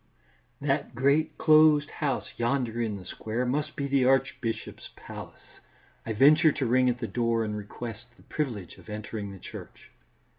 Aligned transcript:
That 0.59 0.95
great, 0.95 1.37
closed 1.37 1.91
house 1.91 2.29
yonder 2.35 2.81
in 2.81 2.97
the 2.97 3.05
square 3.05 3.45
must 3.45 3.75
be 3.75 3.85
the 3.85 4.03
archbishop's 4.03 4.89
palace. 4.95 5.59
I 6.07 6.13
venture 6.13 6.51
to 6.53 6.65
ring 6.65 6.89
at 6.89 6.97
the 6.97 7.07
door 7.07 7.43
and 7.43 7.55
request 7.55 8.05
the 8.17 8.23
privilege 8.23 8.79
of 8.79 8.89
entering 8.89 9.31
the 9.31 9.37
church. 9.37 9.91